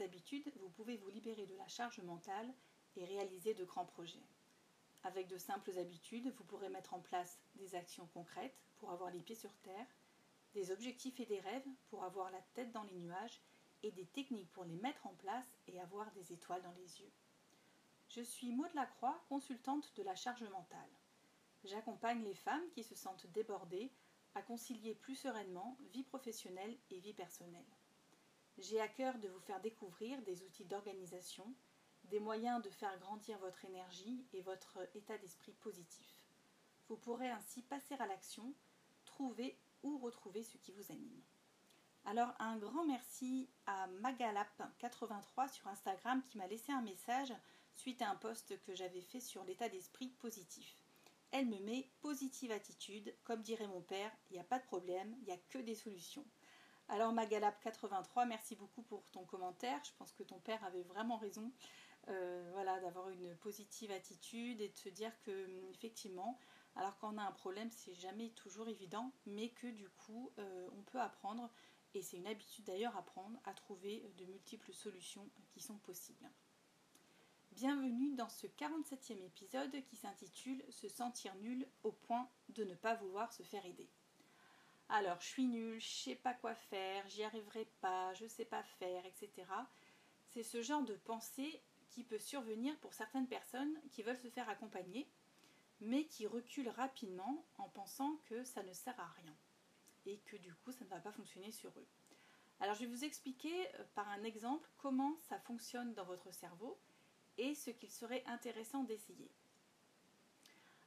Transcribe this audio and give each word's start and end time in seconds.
habitudes, 0.00 0.52
vous 0.56 0.70
pouvez 0.70 0.96
vous 0.96 1.10
libérer 1.10 1.46
de 1.46 1.56
la 1.56 1.68
charge 1.68 2.00
mentale 2.00 2.52
et 2.96 3.04
réaliser 3.04 3.54
de 3.54 3.64
grands 3.64 3.86
projets. 3.86 4.26
Avec 5.02 5.28
de 5.28 5.38
simples 5.38 5.78
habitudes, 5.78 6.32
vous 6.36 6.44
pourrez 6.44 6.68
mettre 6.68 6.94
en 6.94 7.00
place 7.00 7.38
des 7.54 7.74
actions 7.74 8.06
concrètes 8.12 8.58
pour 8.78 8.90
avoir 8.90 9.10
les 9.10 9.20
pieds 9.20 9.34
sur 9.34 9.54
terre, 9.58 9.86
des 10.54 10.70
objectifs 10.70 11.20
et 11.20 11.26
des 11.26 11.40
rêves 11.40 11.66
pour 11.88 12.04
avoir 12.04 12.30
la 12.30 12.42
tête 12.54 12.72
dans 12.72 12.82
les 12.82 12.96
nuages 12.96 13.40
et 13.82 13.90
des 13.92 14.06
techniques 14.06 14.52
pour 14.52 14.64
les 14.64 14.76
mettre 14.76 15.06
en 15.06 15.14
place 15.14 15.46
et 15.68 15.80
avoir 15.80 16.10
des 16.12 16.32
étoiles 16.32 16.62
dans 16.62 16.72
les 16.72 17.00
yeux. 17.00 17.12
Je 18.08 18.22
suis 18.22 18.52
Maud 18.52 18.72
Lacroix, 18.74 19.22
consultante 19.28 19.94
de 19.96 20.02
la 20.02 20.16
charge 20.16 20.42
mentale. 20.42 20.90
J'accompagne 21.64 22.24
les 22.24 22.34
femmes 22.34 22.68
qui 22.72 22.82
se 22.82 22.94
sentent 22.94 23.26
débordées 23.28 23.92
à 24.34 24.42
concilier 24.42 24.94
plus 24.94 25.16
sereinement 25.16 25.76
vie 25.92 26.02
professionnelle 26.02 26.76
et 26.90 26.98
vie 26.98 27.14
personnelle. 27.14 27.64
J'ai 28.60 28.78
à 28.78 28.88
cœur 28.88 29.18
de 29.18 29.28
vous 29.28 29.40
faire 29.40 29.60
découvrir 29.62 30.20
des 30.22 30.42
outils 30.42 30.66
d'organisation, 30.66 31.50
des 32.04 32.20
moyens 32.20 32.62
de 32.62 32.68
faire 32.68 32.98
grandir 32.98 33.38
votre 33.38 33.64
énergie 33.64 34.26
et 34.34 34.42
votre 34.42 34.78
état 34.94 35.16
d'esprit 35.16 35.54
positif. 35.54 36.26
Vous 36.88 36.98
pourrez 36.98 37.30
ainsi 37.30 37.62
passer 37.62 37.94
à 37.94 38.06
l'action, 38.06 38.52
trouver 39.06 39.58
ou 39.82 39.96
retrouver 39.98 40.42
ce 40.42 40.58
qui 40.58 40.72
vous 40.72 40.92
anime. 40.92 41.22
Alors 42.04 42.34
un 42.38 42.58
grand 42.58 42.84
merci 42.84 43.48
à 43.66 43.88
Magalap83 44.02 45.50
sur 45.52 45.66
Instagram 45.68 46.22
qui 46.22 46.36
m'a 46.36 46.46
laissé 46.46 46.70
un 46.70 46.82
message 46.82 47.32
suite 47.74 48.02
à 48.02 48.10
un 48.10 48.16
post 48.16 48.60
que 48.64 48.74
j'avais 48.74 49.00
fait 49.00 49.20
sur 49.20 49.42
l'état 49.44 49.70
d'esprit 49.70 50.08
positif. 50.20 50.84
Elle 51.30 51.46
me 51.46 51.60
met 51.60 51.88
positive 52.02 52.50
attitude, 52.50 53.14
comme 53.24 53.40
dirait 53.40 53.68
mon 53.68 53.80
père, 53.80 54.12
il 54.28 54.34
n'y 54.34 54.40
a 54.40 54.44
pas 54.44 54.58
de 54.58 54.64
problème, 54.64 55.14
il 55.20 55.24
n'y 55.24 55.32
a 55.32 55.38
que 55.48 55.58
des 55.58 55.76
solutions. 55.76 56.26
Alors 56.92 57.14
Magalap83, 57.14 58.26
merci 58.26 58.56
beaucoup 58.56 58.82
pour 58.82 59.08
ton 59.12 59.24
commentaire. 59.24 59.80
Je 59.84 59.92
pense 59.96 60.12
que 60.12 60.24
ton 60.24 60.40
père 60.40 60.64
avait 60.64 60.82
vraiment 60.82 61.18
raison. 61.18 61.52
Euh, 62.08 62.50
voilà, 62.52 62.80
d'avoir 62.80 63.10
une 63.10 63.36
positive 63.36 63.92
attitude 63.92 64.60
et 64.60 64.70
de 64.70 64.76
se 64.76 64.88
dire 64.88 65.12
que 65.20 65.46
effectivement, 65.72 66.36
alors 66.74 66.98
qu'on 66.98 67.16
a 67.16 67.22
un 67.22 67.30
problème, 67.30 67.70
c'est 67.70 67.94
jamais 67.94 68.30
toujours 68.30 68.68
évident, 68.68 69.12
mais 69.24 69.50
que 69.50 69.68
du 69.68 69.88
coup, 69.88 70.32
euh, 70.38 70.68
on 70.76 70.82
peut 70.82 71.00
apprendre, 71.00 71.48
et 71.94 72.02
c'est 72.02 72.16
une 72.16 72.26
habitude 72.26 72.64
d'ailleurs 72.64 72.96
apprendre 72.96 73.38
à 73.44 73.54
trouver 73.54 74.10
de 74.18 74.24
multiples 74.24 74.72
solutions 74.72 75.28
qui 75.52 75.60
sont 75.60 75.78
possibles. 75.78 76.28
Bienvenue 77.52 78.14
dans 78.14 78.28
ce 78.28 78.48
47e 78.48 79.24
épisode 79.24 79.84
qui 79.84 79.94
s'intitule 79.94 80.64
Se 80.70 80.88
sentir 80.88 81.36
nul 81.36 81.68
au 81.84 81.92
point 81.92 82.28
de 82.48 82.64
ne 82.64 82.74
pas 82.74 82.96
vouloir 82.96 83.32
se 83.32 83.44
faire 83.44 83.64
aider. 83.64 83.88
Alors, 84.92 85.20
je 85.20 85.26
suis 85.26 85.46
nul, 85.46 85.80
je 85.80 85.88
sais 85.88 86.16
pas 86.16 86.34
quoi 86.34 86.54
faire, 86.54 87.08
j'y 87.08 87.22
arriverai 87.22 87.64
pas, 87.80 88.12
je 88.14 88.26
sais 88.26 88.44
pas 88.44 88.64
faire, 88.80 89.06
etc. 89.06 89.30
C'est 90.30 90.42
ce 90.42 90.62
genre 90.62 90.82
de 90.82 90.96
pensée 90.96 91.62
qui 91.90 92.02
peut 92.02 92.18
survenir 92.18 92.76
pour 92.78 92.92
certaines 92.92 93.28
personnes 93.28 93.72
qui 93.92 94.02
veulent 94.02 94.18
se 94.18 94.28
faire 94.30 94.48
accompagner, 94.48 95.08
mais 95.80 96.06
qui 96.06 96.26
reculent 96.26 96.70
rapidement 96.70 97.44
en 97.58 97.68
pensant 97.68 98.16
que 98.24 98.42
ça 98.42 98.64
ne 98.64 98.72
sert 98.72 98.98
à 98.98 99.06
rien 99.22 99.36
et 100.06 100.18
que 100.26 100.36
du 100.36 100.52
coup 100.54 100.72
ça 100.72 100.84
ne 100.84 100.90
va 100.90 100.98
pas 100.98 101.12
fonctionner 101.12 101.52
sur 101.52 101.70
eux. 101.78 101.86
Alors 102.58 102.74
je 102.74 102.80
vais 102.80 102.86
vous 102.86 103.04
expliquer 103.04 103.68
euh, 103.76 103.84
par 103.94 104.08
un 104.08 104.24
exemple 104.24 104.68
comment 104.76 105.16
ça 105.28 105.38
fonctionne 105.38 105.94
dans 105.94 106.04
votre 106.04 106.32
cerveau 106.32 106.78
et 107.38 107.54
ce 107.54 107.70
qu'il 107.70 107.90
serait 107.90 108.24
intéressant 108.26 108.82
d'essayer. 108.82 109.30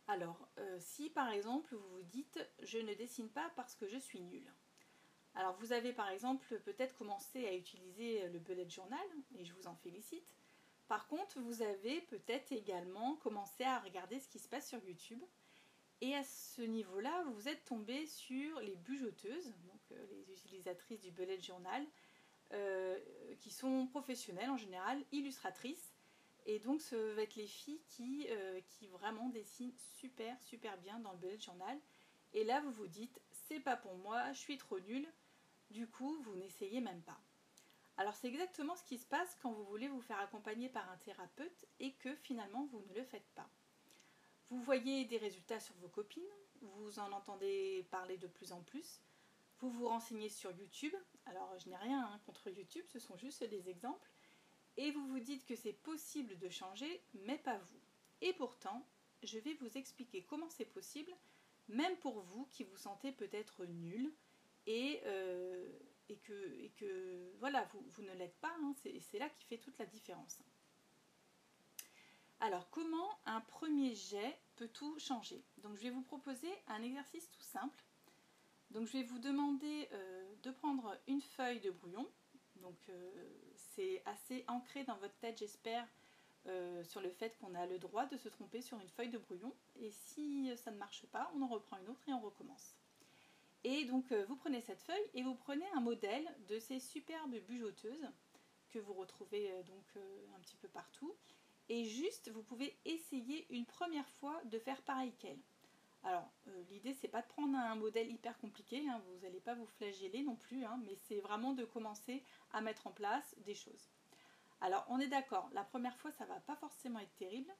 Alors, 0.08 0.50
euh, 0.58 0.78
si 0.80 1.10
par 1.10 1.30
exemple 1.30 1.76
vous 1.76 1.90
vous 1.96 2.04
dites 2.04 2.40
je 2.62 2.78
ne 2.78 2.94
dessine 2.94 3.30
pas 3.30 3.52
parce 3.56 3.76
que 3.76 3.88
je 3.88 3.98
suis 3.98 4.22
nul. 4.22 4.52
Alors 5.36 5.56
vous 5.58 5.72
avez 5.72 5.94
par 5.94 6.10
exemple 6.10 6.60
peut-être 6.60 6.96
commencé 6.96 7.48
à 7.48 7.56
utiliser 7.56 8.28
le 8.30 8.40
bullet 8.40 8.70
journal 8.70 9.08
et 9.36 9.46
je 9.46 9.54
vous 9.54 9.68
en 9.68 9.76
félicite. 9.76 10.36
Par 10.88 11.08
contre, 11.08 11.40
vous 11.40 11.62
avez 11.62 12.02
peut-être 12.02 12.52
également 12.52 13.16
commencé 13.16 13.64
à 13.64 13.80
regarder 13.80 14.20
ce 14.20 14.28
qui 14.28 14.40
se 14.40 14.48
passe 14.48 14.68
sur 14.68 14.84
YouTube. 14.84 15.24
Et 16.02 16.14
à 16.16 16.24
ce 16.24 16.62
niveau-là, 16.62 17.24
vous 17.34 17.48
êtes 17.48 17.64
tombé 17.64 18.06
sur 18.06 18.60
les 18.60 18.76
bujoteuses, 18.76 19.56
donc 19.64 19.80
euh, 19.92 20.06
les 20.12 20.34
utilisatrices 20.34 21.00
du 21.00 21.12
bullet 21.12 21.40
journal, 21.40 21.86
euh, 22.52 23.00
qui 23.40 23.50
sont 23.50 23.88
professionnelles 23.88 24.50
en 24.50 24.58
général, 24.58 25.02
illustratrices. 25.12 25.93
Et 26.46 26.60
donc, 26.60 26.82
ce 26.82 26.96
va 27.14 27.24
être 27.24 27.36
les 27.36 27.48
filles 27.48 27.82
qui, 27.88 28.28
euh, 28.30 28.60
qui 28.68 28.88
vraiment 28.88 29.30
dessinent 29.30 29.76
super, 30.00 30.40
super 30.42 30.78
bien 30.78 31.00
dans 31.00 31.12
le 31.14 31.18
bullet 31.18 31.40
journal. 31.40 31.80
Et 32.34 32.44
là, 32.44 32.62
vous 32.62 32.72
vous 32.72 32.88
dites, 32.88 33.22
c'est 33.32 33.60
pas 33.60 33.78
pour 33.78 33.96
moi, 33.96 34.32
je 34.34 34.40
suis 34.40 34.58
trop 34.58 34.80
nulle. 34.80 35.08
Du 35.72 35.88
coup, 35.88 36.18
vous 36.24 36.36
n'essayez 36.36 36.82
même 36.82 37.02
pas. 37.02 37.20
Alors 37.98 38.16
c'est 38.16 38.28
exactement 38.28 38.76
ce 38.76 38.84
qui 38.84 38.98
se 38.98 39.06
passe 39.06 39.38
quand 39.42 39.52
vous 39.52 39.66
voulez 39.66 39.88
vous 39.88 40.02
faire 40.02 40.20
accompagner 40.20 40.68
par 40.68 40.90
un 40.90 40.98
thérapeute 40.98 41.66
et 41.80 41.94
que 41.94 42.16
finalement 42.16 42.66
vous 42.66 42.82
ne 42.90 42.94
le 42.96 43.04
faites 43.04 43.30
pas. 43.36 43.48
Vous 44.50 44.62
voyez 44.64 45.06
des 45.06 45.18
résultats 45.18 45.60
sur 45.60 45.76
vos 45.76 45.90
copines, 45.90 46.24
vous 46.62 47.00
en 47.00 47.12
entendez 47.12 47.88
parler 47.92 48.18
de 48.18 48.28
plus 48.28 48.52
en 48.52 48.62
plus, 48.62 49.00
vous 49.60 49.70
vous 49.70 49.88
renseignez 49.88 50.30
sur 50.30 50.52
YouTube, 50.52 50.94
alors 51.26 51.58
je 51.60 51.70
n'ai 51.70 51.78
rien 51.78 52.02
hein, 52.02 52.20
contre 52.26 52.50
YouTube, 52.50 52.86
ce 52.88 53.00
sont 53.00 53.16
juste 53.16 53.44
des 53.44 53.70
exemples, 53.70 54.12
et 54.78 54.92
vous 54.92 55.08
vous 55.08 55.20
dites 55.20 55.46
que 55.46 55.56
c'est 55.56 55.74
possible 55.74 56.38
de 56.40 56.50
changer, 56.50 57.04
mais 57.14 57.38
pas 57.38 57.58
vous. 57.58 57.82
Et 58.22 58.34
pourtant, 58.34 58.86
je 59.22 59.40
vais 59.40 59.54
vous 59.56 59.78
expliquer 59.78 60.24
comment 60.24 60.50
c'est 60.50 60.66
possible, 60.66 61.14
même 61.68 61.96
pour 61.98 62.22
vous 62.22 62.46
qui 62.52 62.64
vous 62.64 62.78
sentez 62.78 63.12
peut-être 63.12 63.66
nul 63.66 64.14
et 64.66 65.02
euh, 65.06 65.68
et 66.10 66.18
que, 66.18 66.56
et 66.60 66.70
que 66.72 67.32
voilà, 67.40 67.64
vous, 67.72 67.84
vous 67.90 68.02
ne 68.04 68.14
l'êtes 68.14 68.38
pas, 68.40 68.54
hein, 68.62 68.76
c'est 68.84 69.20
là 69.20 69.30
qui 69.30 69.46
fait 69.46 69.58
toute 69.58 69.78
la 69.80 69.86
différence. 69.86 70.40
Alors, 72.40 72.70
comment 72.70 73.10
un 73.26 73.40
premier 73.42 73.96
jet 73.96 74.38
peut 74.56 74.68
tout 74.68 75.00
changer? 75.00 75.42
Donc, 75.60 75.78
je 75.78 75.84
vais 75.84 75.90
vous 75.90 76.02
proposer 76.02 76.50
un 76.68 76.84
exercice 76.84 77.30
tout 77.32 77.42
simple. 77.42 77.82
Donc, 78.72 78.88
je 78.88 78.94
vais 78.94 79.04
vous 79.04 79.20
demander 79.20 79.88
euh, 79.94 80.36
de 80.44 80.52
prendre 80.52 80.98
une 81.08 81.22
feuille 81.22 81.62
de 81.62 81.72
brouillon. 81.72 82.10
Donc, 82.64 82.78
euh, 82.90 83.12
c'est 83.56 84.02
assez 84.06 84.46
ancré 84.48 84.84
dans 84.86 84.96
votre 84.98 85.16
tête, 85.18 85.38
j'espère, 85.38 85.86
euh, 86.48 86.84
sur 86.84 87.02
le 87.02 87.12
fait 87.12 87.38
qu'on 87.38 87.54
a 87.56 87.66
le 87.68 87.78
droit 87.78 88.06
de 88.06 88.18
se 88.18 88.30
tromper 88.30 88.62
sur 88.62 88.80
une 88.80 88.90
feuille 88.90 89.10
de 89.10 89.18
brouillon. 89.18 89.54
Et 89.76 89.92
si 89.92 90.56
ça 90.58 90.72
ne 90.72 90.78
marche 90.78 91.06
pas, 91.08 91.32
on 91.36 91.42
en 91.42 91.48
reprend 91.48 91.78
une 91.78 91.90
autre 91.90 92.08
et 92.08 92.14
on 92.14 92.22
recommence. 92.22 92.76
Et 93.66 93.86
donc 93.86 94.12
euh, 94.12 94.26
vous 94.26 94.36
prenez 94.36 94.62
cette 94.62 94.82
feuille 94.82 95.10
et 95.14 95.24
vous 95.24 95.36
prenez 95.36 95.66
un 95.74 95.80
modèle 95.80 96.28
de 96.50 96.60
ces 96.60 96.80
superbes 96.80 97.38
bujoteuses 97.48 98.10
que 98.70 98.80
vous 98.80 98.94
retrouvez 98.94 99.54
donc 99.64 99.86
un 100.36 100.40
petit 100.40 100.58
peu 100.58 100.68
partout. 100.68 101.16
Et 101.70 101.86
juste, 101.86 102.30
vous 102.32 102.44
pouvez 102.44 102.76
essayer 102.86 103.46
une 103.54 103.66
première 103.66 104.10
fois 104.10 104.42
de 104.46 104.60
faire 104.60 104.82
pareil 104.82 105.14
qu'elle. 105.20 105.40
Alors, 106.04 106.30
l'idée, 106.70 106.94
c'est 106.94 107.08
pas 107.08 107.22
de 107.22 107.28
prendre 107.28 107.58
un 107.58 107.76
modèle 107.76 108.12
hyper 108.12 108.38
compliqué, 108.38 108.88
hein, 108.90 109.02
vous 109.08 109.20
n'allez 109.20 109.40
pas 109.40 109.54
vous 109.54 109.66
flageller 109.66 110.24
non 110.24 110.36
plus, 110.36 110.66
hein, 110.66 110.80
mais 110.86 110.96
c'est 110.96 111.22
vraiment 111.22 111.54
de 111.54 111.64
commencer 111.64 112.24
à 112.52 112.62
mettre 112.62 112.88
en 112.88 112.92
place 112.92 113.36
des 113.46 113.56
choses. 113.56 113.90
Alors, 114.60 114.86
on 114.90 115.00
est 115.00 115.08
d'accord, 115.08 115.50
la 115.54 115.64
première 115.64 115.98
fois, 115.98 116.12
ça 116.12 116.26
va 116.26 116.40
pas 116.42 116.56
forcément 116.58 117.00
être 117.00 117.16
terrible, 117.16 117.54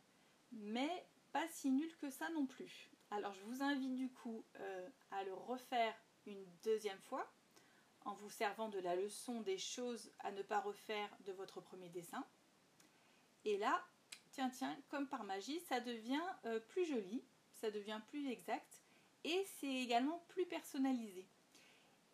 mais 0.52 1.06
pas 1.32 1.48
si 1.48 1.72
nul 1.72 1.96
que 1.98 2.10
ça 2.10 2.30
non 2.30 2.46
plus. 2.46 2.92
Alors 3.10 3.34
je 3.34 3.44
vous 3.44 3.62
invite 3.62 3.96
du 3.96 4.10
coup 4.10 4.44
euh, 4.60 4.90
à 5.12 5.24
le 5.24 5.34
refaire 5.34 5.94
une 6.26 6.44
deuxième 6.64 7.00
fois 7.02 7.32
en 8.06 8.14
vous 8.16 8.30
servant 8.30 8.70
de 8.70 8.80
la 8.80 8.96
leçon 8.96 9.42
des 9.42 9.58
choses 9.58 10.12
à 10.20 10.32
ne 10.32 10.42
pas 10.42 10.60
refaire 10.60 11.10
de 11.26 11.32
votre 11.32 11.62
premier 11.62 11.90
dessin. 11.90 12.26
Et 13.46 13.58
là, 13.58 13.86
tiens, 14.32 14.50
tiens, 14.50 14.76
comme 14.90 15.08
par 15.08 15.24
magie, 15.24 15.60
ça 15.62 15.80
devient 15.80 16.24
euh, 16.46 16.60
plus 16.60 16.86
joli, 16.86 17.24
ça 17.64 17.72
devient 17.72 18.02
plus 18.10 18.30
exact 18.30 18.82
et 19.24 19.46
c'est 19.58 19.74
également 19.74 20.22
plus 20.28 20.46
personnalisé. 20.46 21.26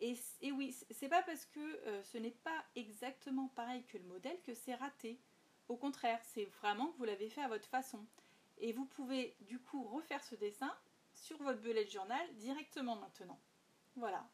Et, 0.00 0.16
oui, 0.52 0.76
c'est 0.92 1.08
pas 1.08 1.22
parce 1.22 1.44
que 1.46 1.60
euh, 1.60 2.02
ce 2.04 2.18
n'est 2.18 2.30
pas 2.30 2.64
exactement 2.76 3.48
pareil 3.48 3.82
que 3.88 3.98
le 3.98 4.04
modèle 4.04 4.40
que 4.42 4.54
c'est 4.54 4.76
raté. 4.76 5.18
Au 5.68 5.76
contraire, 5.76 6.20
c'est 6.22 6.44
vraiment 6.44 6.86
que 6.86 6.98
vous 6.98 7.04
l'avez 7.04 7.28
fait 7.28 7.42
à 7.42 7.48
votre 7.48 7.66
façon. 7.66 8.06
Et 8.58 8.72
vous 8.72 8.84
pouvez 8.84 9.36
du 9.40 9.58
coup 9.58 9.82
refaire 9.82 10.22
ce 10.22 10.36
dessin 10.36 10.72
sur 11.14 11.36
votre 11.42 11.60
bullet 11.60 11.86
journal 11.88 12.24
directement 12.36 12.94
maintenant. 12.94 13.40
Voilà. 13.96 14.24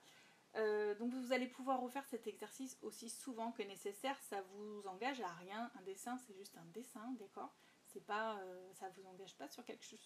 Euh, 0.57 0.95
donc 0.97 1.15
vous 1.15 1.33
allez 1.33 1.49
pouvoir 1.49 1.81
refaire 1.81 2.05
cet 2.07 2.27
exercice 2.27 2.77
aussi 2.83 3.09
souvent 3.09 3.53
que 3.53 3.63
nécessaire. 3.63 4.19
Ça 4.21 4.43
vous 4.53 4.87
engage 4.87 5.23
à 5.23 5.33
rien. 5.33 5.71
Un 5.79 5.83
dessin, 5.83 6.19
c'est 6.27 6.37
juste 6.37 6.57
un 6.59 6.67
dessin, 6.75 7.17
d'accord? 7.19 7.55
C'est 7.97 8.05
pas, 8.05 8.39
euh, 8.41 8.75
ça 8.75 8.91
vous 8.91 9.07
engage 9.07 9.35
pas 9.39 9.49
sur 9.49 9.65
quelque 9.65 9.83
chose, 9.83 9.99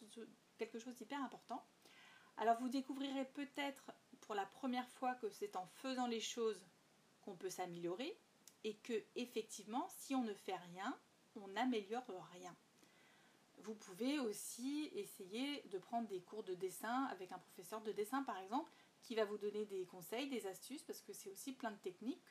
quelque 0.58 0.78
chose 0.78 0.94
d'hyper 0.94 1.20
important. 1.24 1.66
Alors 2.36 2.56
vous 2.60 2.68
découvrirez 2.68 3.24
peut-être 3.24 3.90
pour 4.20 4.36
la 4.36 4.46
première 4.46 4.88
fois 4.90 5.16
que 5.16 5.28
c'est 5.28 5.56
en 5.56 5.66
faisant 5.66 6.06
les 6.06 6.20
choses 6.20 6.64
qu'on 7.22 7.34
peut 7.34 7.50
s'améliorer 7.50 8.16
et 8.62 8.76
que 8.76 8.92
effectivement, 9.16 9.88
si 9.88 10.14
on 10.14 10.22
ne 10.22 10.34
fait 10.34 10.54
rien, 10.54 10.96
on 11.34 11.48
n'améliore 11.48 12.04
rien. 12.32 12.54
Vous 13.58 13.74
pouvez 13.74 14.20
aussi 14.20 14.88
essayer 14.94 15.62
de 15.62 15.78
prendre 15.78 16.06
des 16.06 16.20
cours 16.20 16.44
de 16.44 16.54
dessin 16.54 17.06
avec 17.06 17.32
un 17.32 17.38
professeur 17.38 17.80
de 17.80 17.90
dessin 17.90 18.22
par 18.22 18.38
exemple 18.38 18.70
qui 19.02 19.16
va 19.16 19.24
vous 19.24 19.36
donner 19.36 19.64
des 19.64 19.84
conseils, 19.86 20.28
des 20.28 20.46
astuces 20.46 20.84
parce 20.84 21.00
que 21.00 21.12
c'est 21.12 21.28
aussi 21.28 21.54
plein 21.54 21.72
de 21.72 21.78
techniques 21.78 22.22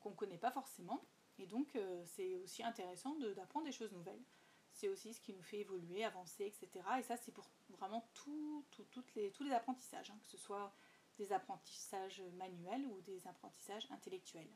qu'on 0.00 0.10
ne 0.10 0.14
connaît 0.14 0.36
pas 0.36 0.50
forcément. 0.50 1.02
Et 1.38 1.46
donc, 1.46 1.74
euh, 1.74 2.04
c'est 2.04 2.36
aussi 2.36 2.62
intéressant 2.62 3.16
d'apprendre 3.34 3.64
des 3.64 3.72
choses 3.72 3.92
nouvelles. 3.92 4.22
C'est 4.74 4.88
aussi 4.88 5.14
ce 5.14 5.20
qui 5.20 5.32
nous 5.32 5.42
fait 5.42 5.60
évoluer, 5.60 6.04
avancer, 6.04 6.44
etc. 6.44 6.84
Et 6.98 7.02
ça, 7.02 7.16
c'est 7.16 7.32
pour 7.32 7.48
vraiment 7.68 8.10
tout, 8.12 8.66
tous 8.90 9.44
les 9.44 9.52
apprentissages, 9.52 10.10
hein, 10.10 10.18
que 10.20 10.28
ce 10.28 10.36
soit 10.36 10.74
des 11.16 11.32
apprentissages 11.32 12.22
manuels 12.36 12.86
ou 12.86 13.00
des 13.02 13.26
apprentissages 13.26 13.86
intellectuels. 13.90 14.50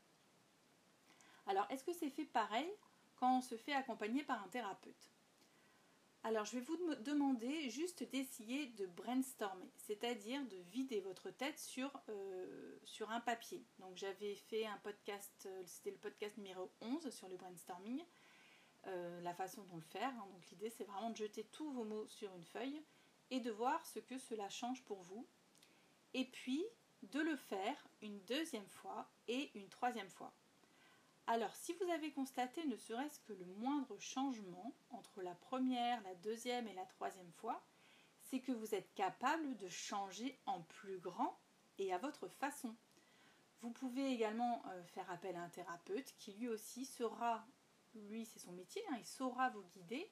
Alors, 1.47 1.65
est-ce 1.71 1.83
que 1.83 1.93
c'est 1.93 2.09
fait 2.09 2.25
pareil 2.25 2.69
quand 3.15 3.37
on 3.37 3.41
se 3.41 3.55
fait 3.55 3.73
accompagner 3.73 4.23
par 4.23 4.43
un 4.43 4.47
thérapeute? 4.49 5.11
Alors, 6.23 6.43
je 6.43 6.57
vais 6.57 6.61
vous 6.61 6.95
demander 6.95 7.69
juste 7.69 8.03
d'essayer 8.11 8.67
de 8.67 8.85
brainstormer, 8.85 9.71
c'est-à-dire 9.77 10.45
de 10.47 10.57
vider 10.69 10.99
votre 10.99 11.29
tête 11.29 11.57
sur, 11.57 11.91
euh, 12.09 12.77
sur 12.83 13.09
un 13.09 13.21
papier. 13.21 13.65
Donc, 13.79 13.95
j'avais 13.95 14.35
fait 14.35 14.65
un 14.65 14.77
podcast, 14.79 15.31
euh, 15.45 15.63
c'était 15.65 15.91
le 15.91 15.97
podcast 15.97 16.35
numéro 16.35 16.69
11 16.81 17.09
sur 17.09 17.29
le 17.29 17.37
brainstorming, 17.37 18.03
euh, 18.87 19.21
la 19.21 19.33
façon 19.33 19.63
dont 19.63 19.75
le 19.75 19.81
faire. 19.81 20.09
Hein. 20.09 20.27
Donc, 20.33 20.49
l'idée, 20.51 20.69
c'est 20.69 20.83
vraiment 20.83 21.09
de 21.09 21.17
jeter 21.17 21.43
tous 21.45 21.71
vos 21.71 21.83
mots 21.83 22.07
sur 22.07 22.33
une 22.35 22.45
feuille 22.45 22.81
et 23.31 23.39
de 23.39 23.51
voir 23.51 23.85
ce 23.85 23.99
que 23.99 24.17
cela 24.17 24.49
change 24.49 24.83
pour 24.83 25.01
vous. 25.03 25.27
Et 26.13 26.25
puis, 26.25 26.65
de 27.03 27.19
le 27.19 27.35
faire 27.35 27.87
une 28.01 28.19
deuxième 28.25 28.67
fois 28.67 29.09
et 29.27 29.51
une 29.55 29.69
troisième 29.69 30.09
fois. 30.09 30.33
Alors, 31.27 31.55
si 31.55 31.73
vous 31.73 31.89
avez 31.91 32.11
constaté 32.11 32.65
ne 32.65 32.75
serait-ce 32.75 33.19
que 33.19 33.33
le 33.33 33.45
moindre 33.45 33.97
changement 33.99 34.73
entre 34.89 35.21
la 35.21 35.35
première, 35.35 36.01
la 36.01 36.15
deuxième 36.15 36.67
et 36.67 36.73
la 36.73 36.85
troisième 36.85 37.31
fois, 37.33 37.61
c'est 38.29 38.39
que 38.39 38.51
vous 38.51 38.73
êtes 38.73 38.91
capable 38.95 39.55
de 39.57 39.69
changer 39.69 40.39
en 40.45 40.61
plus 40.61 40.97
grand 40.97 41.39
et 41.77 41.93
à 41.93 41.97
votre 41.97 42.27
façon. 42.27 42.75
Vous 43.61 43.71
pouvez 43.71 44.11
également 44.11 44.63
euh, 44.67 44.83
faire 44.85 45.09
appel 45.11 45.35
à 45.35 45.43
un 45.43 45.49
thérapeute 45.49 46.15
qui 46.17 46.33
lui 46.33 46.47
aussi 46.47 46.85
sera, 46.85 47.45
lui 47.95 48.25
c'est 48.25 48.39
son 48.39 48.51
métier, 48.51 48.81
hein, 48.91 48.97
il 48.99 49.05
saura 49.05 49.49
vous 49.49 49.63
guider, 49.63 50.11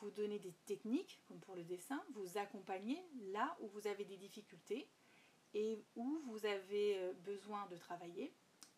vous 0.00 0.10
donner 0.10 0.38
des 0.38 0.52
techniques 0.66 1.22
comme 1.28 1.40
pour 1.40 1.54
le 1.54 1.64
dessin, 1.64 2.02
vous 2.14 2.38
accompagner 2.38 3.02
là 3.32 3.56
où 3.60 3.68
vous 3.68 3.86
avez 3.86 4.04
des 4.04 4.16
difficultés 4.16 4.88
et 5.54 5.82
où 5.96 6.20
vous 6.26 6.46
avez 6.46 6.98
euh, 6.98 7.12
besoin 7.24 7.66
de 7.66 7.76
travailler 7.76 8.32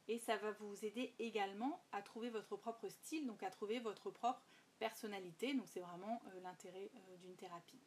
et 0.08 0.18
ça 0.18 0.36
va 0.36 0.50
vous 0.52 0.84
aider 0.84 1.14
également 1.18 1.84
à 1.92 2.02
trouver 2.02 2.28
votre 2.28 2.56
propre 2.56 2.88
style, 2.88 3.26
donc 3.26 3.42
à 3.42 3.50
trouver 3.50 3.78
votre 3.78 4.10
propre 4.10 4.42
personnalité. 4.78 5.54
Donc 5.54 5.68
c'est 5.68 5.80
vraiment 5.80 6.20
euh, 6.26 6.40
l'intérêt 6.40 6.90
euh, 6.94 7.16
d'une 7.18 7.36
thérapie. 7.36 7.80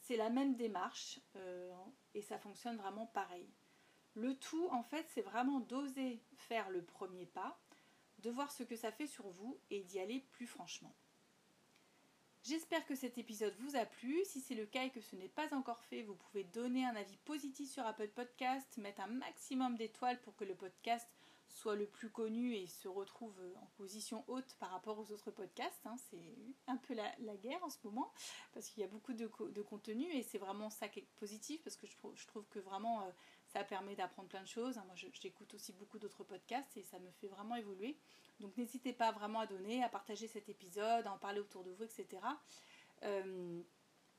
C'est 0.00 0.16
la 0.16 0.30
même 0.30 0.54
démarche 0.54 1.18
et 2.14 2.22
ça 2.22 2.38
fonctionne 2.38 2.76
vraiment 2.76 3.06
pareil. 3.06 3.50
Le 4.14 4.36
tout 4.38 4.68
en 4.70 4.84
fait 4.84 5.04
c'est 5.08 5.20
vraiment 5.20 5.58
d'oser 5.58 6.22
faire 6.36 6.70
le 6.70 6.80
premier 6.80 7.26
pas, 7.26 7.58
de 8.18 8.30
voir 8.30 8.50
ce 8.50 8.62
que 8.62 8.76
ça 8.76 8.92
fait 8.92 9.06
sur 9.06 9.28
vous 9.28 9.58
et 9.70 9.82
d'y 9.82 9.98
aller 9.98 10.20
plus 10.32 10.46
franchement. 10.46 10.94
J'espère 12.42 12.86
que 12.86 12.94
cet 12.94 13.18
épisode 13.18 13.56
vous 13.58 13.74
a 13.74 13.84
plu. 13.84 14.24
Si 14.24 14.40
c'est 14.40 14.54
le 14.54 14.66
cas 14.66 14.84
et 14.84 14.90
que 14.90 15.00
ce 15.00 15.16
n'est 15.16 15.28
pas 15.28 15.52
encore 15.52 15.82
fait, 15.82 16.02
vous 16.02 16.14
pouvez 16.14 16.44
donner 16.44 16.84
un 16.84 16.94
avis 16.94 17.16
positif 17.24 17.68
sur 17.68 17.84
Apple 17.84 18.08
Podcast, 18.08 18.76
mettre 18.76 19.00
un 19.00 19.08
maximum 19.08 19.76
d'étoiles 19.76 20.20
pour 20.20 20.36
que 20.36 20.44
le 20.44 20.54
podcast 20.54 21.08
soit 21.48 21.74
le 21.74 21.86
plus 21.86 22.10
connu 22.10 22.54
et 22.54 22.66
se 22.66 22.86
retrouve 22.86 23.34
en 23.60 23.66
position 23.76 24.24
haute 24.28 24.56
par 24.60 24.70
rapport 24.70 24.98
aux 24.98 25.10
autres 25.10 25.30
podcasts. 25.30 25.86
Hein. 25.86 25.96
C'est 26.10 26.36
un 26.68 26.76
peu 26.76 26.94
la, 26.94 27.36
guerre 27.36 27.64
en 27.64 27.70
ce 27.70 27.78
moment 27.82 28.12
parce 28.52 28.68
qu'il 28.68 28.82
y 28.82 28.84
a 28.84 28.88
beaucoup 28.88 29.12
de, 29.12 29.26
contenu 29.62 30.04
et 30.12 30.22
c'est 30.22 30.38
vraiment 30.38 30.70
ça 30.70 30.88
qui 30.88 31.00
est 31.00 31.08
positif 31.16 31.62
parce 31.64 31.76
que 31.76 31.86
je, 31.86 32.26
trouve 32.26 32.46
que 32.48 32.58
vraiment 32.58 33.02
euh, 33.02 33.10
ça 33.56 33.64
permet 33.64 33.96
d'apprendre 33.96 34.28
plein 34.28 34.42
de 34.42 34.48
choses. 34.48 34.76
Moi 34.86 34.94
j'écoute 34.94 35.54
aussi 35.54 35.72
beaucoup 35.72 35.98
d'autres 35.98 36.24
podcasts 36.24 36.76
et 36.76 36.82
ça 36.82 36.98
me 36.98 37.10
fait 37.12 37.28
vraiment 37.28 37.56
évoluer. 37.56 37.96
Donc 38.38 38.54
n'hésitez 38.58 38.92
pas 38.92 39.12
vraiment 39.12 39.40
à 39.40 39.46
donner, 39.46 39.82
à 39.82 39.88
partager 39.88 40.28
cet 40.28 40.50
épisode, 40.50 41.06
à 41.06 41.12
en 41.12 41.16
parler 41.16 41.40
autour 41.40 41.64
de 41.64 41.70
vous, 41.72 41.84
etc. 41.84 42.06
Euh, 43.04 43.62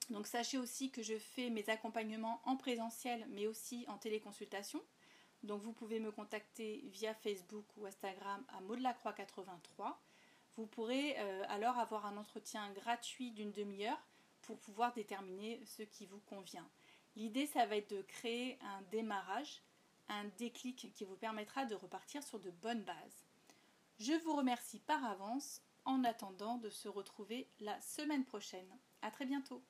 donc 0.10 0.26
sachez 0.26 0.58
aussi 0.58 0.90
que 0.90 1.04
je 1.04 1.20
fais 1.20 1.52
mes 1.52 1.70
accompagnements 1.70 2.42
en 2.46 2.58
présentiel 2.58 3.28
mais 3.30 3.46
aussi 3.46 3.86
en 3.90 4.00
téléconsultation. 4.00 4.82
Donc 5.44 5.62
vous 5.62 5.74
pouvez 5.74 6.00
me 6.00 6.12
contacter 6.12 6.82
via 6.86 7.14
Facebook 7.14 7.66
ou 7.78 7.86
Instagram 7.86 8.44
à 8.48 8.94
Croix 8.94 9.14
83 9.14 10.02
Vous 10.56 10.66
pourrez 10.66 11.16
euh, 11.20 11.44
alors 11.50 11.78
avoir 11.78 12.08
un 12.08 12.18
entretien 12.18 12.72
gratuit 12.74 13.30
d'une 13.30 13.52
demi-heure 13.52 14.02
pour 14.42 14.58
pouvoir 14.58 14.94
déterminer 14.94 15.62
ce 15.68 15.84
qui 15.84 16.08
vous 16.08 16.22
convient. 16.22 16.68
L'idée, 17.18 17.48
ça 17.48 17.66
va 17.66 17.78
être 17.78 17.90
de 17.90 18.04
créer 18.04 18.60
un 18.62 18.84
démarrage, 18.92 19.64
un 20.08 20.26
déclic 20.38 20.94
qui 20.94 21.04
vous 21.04 21.16
permettra 21.16 21.66
de 21.66 21.74
repartir 21.74 22.22
sur 22.22 22.40
de 22.40 22.52
bonnes 22.52 22.84
bases. 22.84 23.26
Je 24.00 24.14
vous 24.24 24.36
remercie 24.36 24.78
par 24.78 25.04
avance 25.04 25.64
en 25.84 26.04
attendant 26.04 26.60
de 26.60 26.70
se 26.70 26.88
retrouver 26.88 27.50
la 27.60 27.82
semaine 27.82 28.24
prochaine. 28.24 28.70
À 29.02 29.10
très 29.10 29.26
bientôt. 29.26 29.64